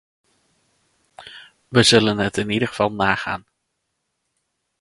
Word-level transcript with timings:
We 1.67 1.83
zullen 1.83 2.17
het 2.17 2.37
in 2.37 2.49
ieder 2.49 2.67
geval 2.67 2.91
nagaan. 2.91 3.45